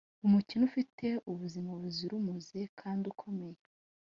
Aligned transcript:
Umukene 0.25 0.63
ufite 0.69 1.07
ubuzima 1.31 1.71
buzira 1.81 2.13
umuze 2.21 2.59
kandi 2.79 3.03
ukomeye, 3.11 3.59